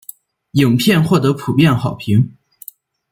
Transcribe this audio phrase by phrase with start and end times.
[0.53, 2.35] 影片获得普遍好评。